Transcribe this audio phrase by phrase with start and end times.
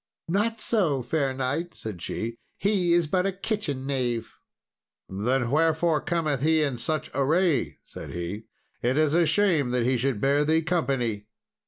[0.29, 4.39] "Not so, fair knight," said she; "he is but a kitchen knave."
[5.07, 8.45] "Then wherefore cometh he in such array?" said he;
[8.81, 11.27] "it is a shame that he should bear thee company."